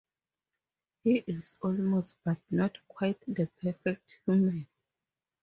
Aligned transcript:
He 1.03 1.17
is 1.27 1.59
almost 1.61 2.17
but 2.25 2.37
not 2.49 2.75
quite 2.87 3.19
the 3.27 3.47
perfect 3.61 4.01
human. 4.25 4.65